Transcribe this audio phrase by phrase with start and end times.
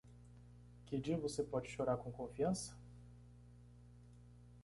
[0.87, 2.75] Que dia você pode chorar com confiança?